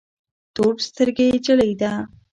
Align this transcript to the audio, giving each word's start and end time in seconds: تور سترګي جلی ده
تور 0.55 0.73
سترګي 0.87 1.27
جلی 1.45 1.73
ده 1.81 1.91